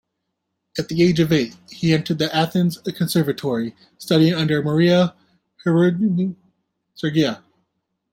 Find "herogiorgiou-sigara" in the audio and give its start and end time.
5.63-7.43